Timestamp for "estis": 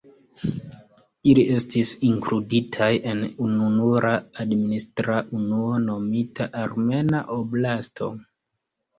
1.55-1.89